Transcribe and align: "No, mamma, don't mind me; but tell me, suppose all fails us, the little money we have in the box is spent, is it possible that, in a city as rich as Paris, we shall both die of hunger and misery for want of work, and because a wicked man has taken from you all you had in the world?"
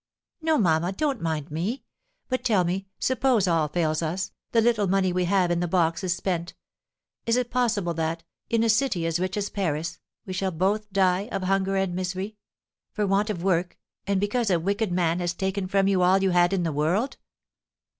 "No, 0.41 0.57
mamma, 0.57 0.91
don't 0.91 1.21
mind 1.21 1.51
me; 1.51 1.83
but 2.27 2.43
tell 2.43 2.63
me, 2.63 2.87
suppose 2.97 3.47
all 3.47 3.67
fails 3.67 4.01
us, 4.01 4.31
the 4.51 4.59
little 4.59 4.87
money 4.87 5.13
we 5.13 5.25
have 5.25 5.51
in 5.51 5.59
the 5.59 5.67
box 5.67 6.03
is 6.03 6.15
spent, 6.15 6.55
is 7.27 7.37
it 7.37 7.51
possible 7.51 7.93
that, 7.93 8.23
in 8.49 8.63
a 8.63 8.67
city 8.69 9.05
as 9.05 9.19
rich 9.19 9.37
as 9.37 9.51
Paris, 9.51 9.99
we 10.25 10.33
shall 10.33 10.49
both 10.49 10.91
die 10.91 11.29
of 11.31 11.43
hunger 11.43 11.75
and 11.75 11.93
misery 11.93 12.35
for 12.91 13.05
want 13.05 13.29
of 13.29 13.43
work, 13.43 13.77
and 14.07 14.19
because 14.19 14.49
a 14.49 14.59
wicked 14.59 14.91
man 14.91 15.19
has 15.19 15.35
taken 15.35 15.67
from 15.67 15.87
you 15.87 16.01
all 16.01 16.17
you 16.23 16.31
had 16.31 16.51
in 16.51 16.63
the 16.63 16.73
world?" 16.73 17.17